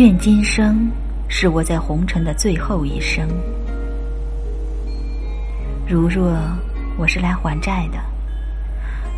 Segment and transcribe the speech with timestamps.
[0.00, 0.90] 愿今生
[1.28, 3.28] 是我在红尘的最后一生。
[5.86, 6.34] 如若
[6.96, 7.98] 我是来还债的，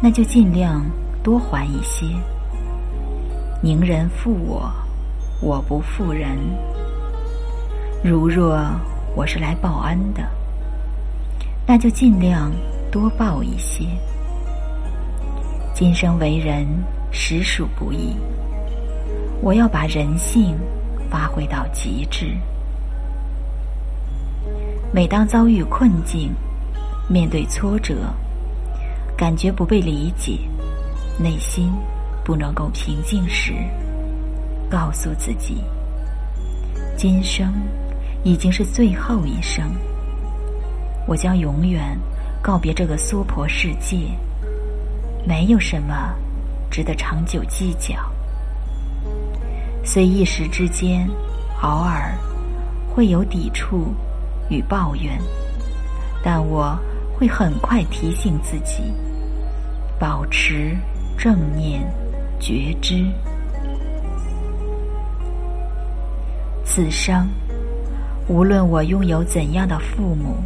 [0.00, 0.82] 那就尽量
[1.22, 2.06] 多还一些。
[3.62, 4.72] 宁人负我，
[5.42, 6.38] 我不负人。
[8.02, 8.58] 如若
[9.14, 10.22] 我是来报恩的，
[11.66, 12.50] 那就尽量
[12.90, 13.84] 多报一些。
[15.74, 16.66] 今生为人，
[17.12, 18.16] 实属不易。
[19.42, 20.54] 我要把人性
[21.10, 22.36] 发挥到极致。
[24.92, 26.32] 每当遭遇困境，
[27.08, 28.12] 面对挫折，
[29.16, 30.40] 感觉不被理解，
[31.18, 31.72] 内心
[32.22, 33.54] 不能够平静时，
[34.68, 35.62] 告诉自己：
[36.96, 37.50] 今生
[38.24, 39.64] 已经是最后一生，
[41.06, 41.96] 我将永远
[42.42, 43.96] 告别这个娑婆世界，
[45.24, 46.14] 没有什么
[46.70, 48.09] 值得长久计较。
[49.82, 51.08] 虽一时之间，
[51.62, 52.14] 偶尔
[52.94, 53.94] 会有抵触
[54.48, 55.18] 与抱怨，
[56.22, 56.78] 但我
[57.18, 58.82] 会很快提醒自己，
[59.98, 60.76] 保持
[61.18, 61.82] 正念
[62.38, 63.04] 觉知。
[66.64, 67.26] 此生，
[68.28, 70.36] 无论我拥有怎样的父母、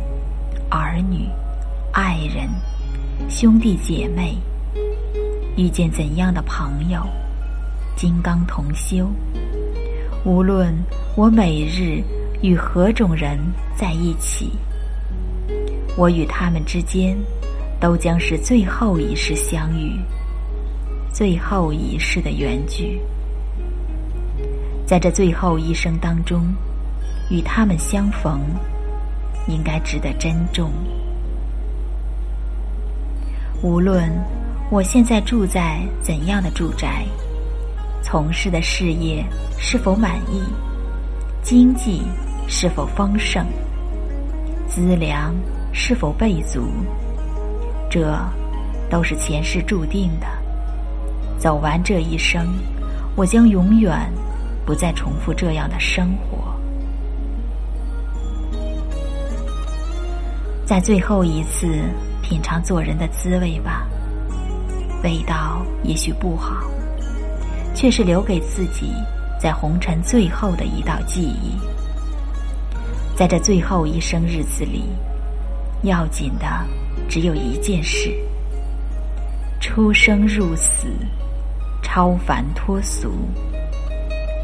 [0.71, 1.29] 儿女、
[1.93, 2.49] 爱人、
[3.29, 4.39] 兄弟姐妹，
[5.57, 7.07] 遇见怎样的朋友。
[7.97, 9.09] 金刚同修，
[10.25, 10.75] 无论
[11.17, 12.03] 我每日
[12.43, 13.39] 与何种人
[13.77, 14.51] 在一起，
[15.97, 17.17] 我与他们之间
[17.81, 19.93] 都将是最后一世相遇，
[21.13, 23.01] 最后一世的缘聚。
[24.87, 26.43] 在这最后一生当中，
[27.31, 28.41] 与他们相逢，
[29.47, 30.71] 应该值得珍重。
[33.63, 34.11] 无论
[34.71, 37.07] 我现在住在怎样的住宅。
[38.05, 39.25] 从事的事业
[39.59, 40.43] 是否满意？
[41.43, 42.03] 经济
[42.47, 43.47] 是否丰盛？
[44.69, 45.35] 资粮
[45.73, 46.69] 是否备足？
[47.89, 48.15] 这
[48.91, 50.27] 都是前世注定的。
[51.39, 52.47] 走完这一生，
[53.17, 53.99] 我将永远
[54.67, 56.55] 不再重复这样的生活。
[60.67, 61.67] 在最后一次
[62.23, 63.89] 品尝做人的滋味吧，
[65.03, 66.74] 味道也许不好。
[67.75, 68.93] 却是留给自己
[69.39, 71.59] 在红尘最后的一道记忆。
[73.17, 74.85] 在这最后一生日子里，
[75.83, 76.47] 要紧的
[77.09, 78.13] 只有一件事：
[79.61, 80.89] 出生入死，
[81.83, 83.11] 超凡脱俗，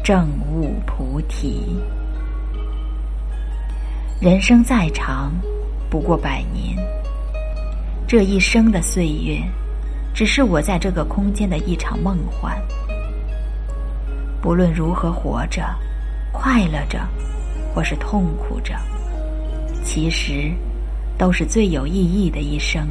[0.03, 1.77] 正悟菩提。
[4.21, 5.33] 人生再长，
[5.89, 6.77] 不过百年。
[8.07, 9.41] 这一生的岁月，
[10.13, 12.55] 只是我在这个空间的一场梦幻。
[14.41, 15.63] 不论如何活着，
[16.31, 16.99] 快乐着，
[17.75, 18.73] 或是痛苦着，
[19.83, 20.51] 其实
[21.15, 22.87] 都是最有意义的一生，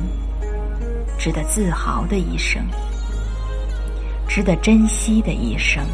[1.19, 2.63] 值得自豪的一生，
[4.29, 5.85] 值得珍惜的一生。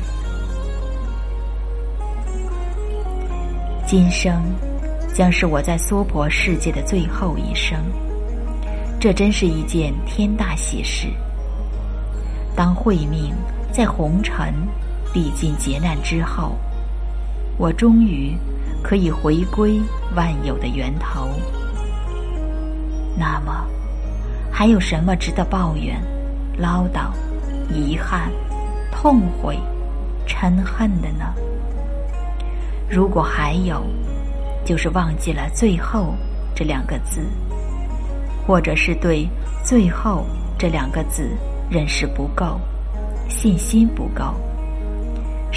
[3.87, 4.43] 今生
[5.15, 7.79] 将是我在娑婆世界的最后一生，
[9.01, 11.09] 这真是一件天大喜事。
[12.55, 13.35] 当慧命
[13.73, 14.53] 在红尘。
[15.17, 16.59] 历尽劫难之后，
[17.57, 18.37] 我终于
[18.83, 19.81] 可以回归
[20.15, 21.31] 万有的源头。
[23.17, 23.67] 那么，
[24.53, 25.99] 还有什么值得抱怨、
[26.59, 27.11] 唠叨、
[27.73, 28.31] 遗憾、
[28.93, 29.59] 痛悔、
[30.29, 31.33] 嗔恨的呢？
[32.87, 33.83] 如果还有，
[34.67, 36.15] 就是忘记了“最后”
[36.55, 37.23] 这两个字，
[38.47, 39.27] 或者是对
[39.65, 40.27] “最后”
[40.59, 41.31] 这两个字
[41.71, 42.61] 认识不够，
[43.31, 44.35] 信心不够。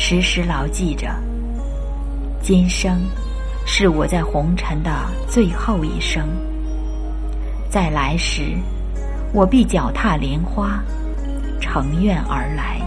[0.01, 1.13] 时时牢记着，
[2.41, 3.01] 今生
[3.65, 4.89] 是我在红尘的
[5.27, 6.25] 最后一生。
[7.69, 8.57] 在来时，
[9.33, 10.81] 我必脚踏莲花，
[11.59, 12.79] 乘愿而来。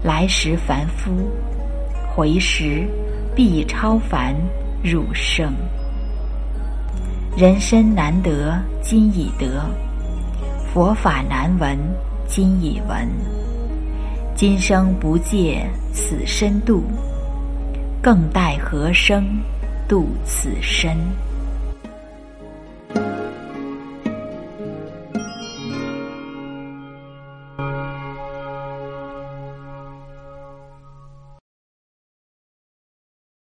[0.00, 1.28] 来时凡夫，
[2.14, 2.86] 回时
[3.34, 4.32] 必超凡
[4.84, 5.52] 入圣。
[7.36, 9.68] 人生难得今已得，
[10.72, 11.76] 佛法难闻
[12.28, 13.08] 今已闻。
[14.36, 16.82] 今生不借此身度，
[18.02, 19.24] 更待何生
[19.88, 20.94] 度此身？